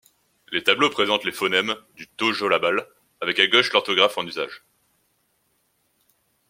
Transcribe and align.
Les 0.51 0.63
tableaux 0.63 0.89
présentent 0.89 1.25
les 1.25 1.31
phonèmes 1.31 1.75
du 1.95 2.07
tojolabal, 2.07 2.87
avec 3.21 3.37
à 3.37 3.45
gauche 3.45 3.71
l'orthographe 3.71 4.17
en 4.17 4.25
usage. 4.25 4.63